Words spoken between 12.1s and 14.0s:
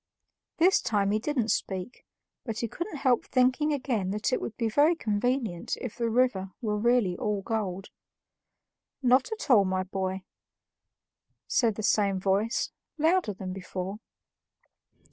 voice, louder than before.